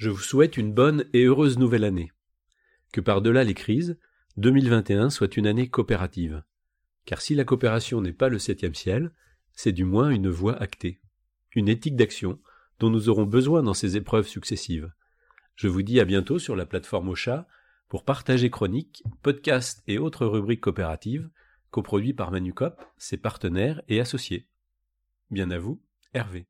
[0.00, 2.10] Je vous souhaite une bonne et heureuse nouvelle année.
[2.90, 3.98] Que par-delà les crises,
[4.38, 6.42] 2021 soit une année coopérative.
[7.04, 9.12] Car si la coopération n'est pas le septième ciel,
[9.52, 11.02] c'est du moins une voie actée,
[11.54, 12.40] une éthique d'action
[12.78, 14.90] dont nous aurons besoin dans ces épreuves successives.
[15.54, 17.46] Je vous dis à bientôt sur la plateforme Ocha
[17.90, 21.28] pour partager chroniques, podcasts et autres rubriques coopératives
[21.70, 24.48] coproduits par Manucop, ses partenaires et associés.
[25.30, 25.82] Bien à vous,
[26.14, 26.46] Hervé.